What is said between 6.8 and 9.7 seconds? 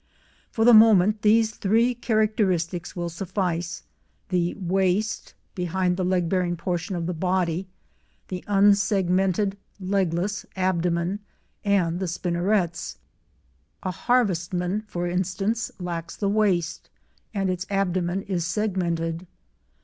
of the body, the unsegmented,